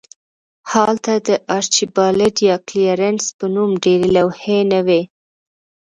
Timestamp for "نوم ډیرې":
3.55-4.07